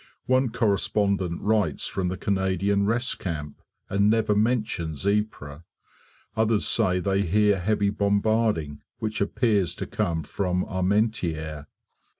[0.25, 5.61] One correspondent writes from the Canadian rest camp, and never mentions Ypres.
[6.35, 11.67] Others say they hear heavy bombarding which appears to come from Armentieres.